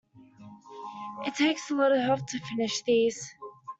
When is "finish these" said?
2.39-3.35